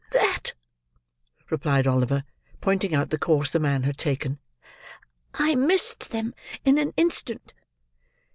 "That," 0.13 0.55
replied 1.51 1.85
Oliver, 1.85 2.23
pointing 2.59 2.95
out 2.95 3.11
the 3.11 3.19
course 3.19 3.51
the 3.51 3.59
man 3.59 3.83
had 3.83 3.97
taken; 3.97 4.39
"I 5.35 5.53
missed 5.53 6.09
them 6.09 6.33
in 6.65 6.79
an 6.79 6.91
instant." 6.97 7.53